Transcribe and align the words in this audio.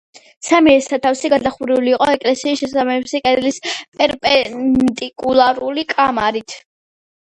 სამივე 0.45 0.77
სათავსი 0.85 1.31
გადახურული 1.33 1.93
იყო 1.97 2.07
ეკლესიის 2.15 2.63
შესაბამისი 2.65 3.23
კედლის 3.29 3.63
პერპენდიკულარული 3.71 5.89
კამარით. 5.97 6.63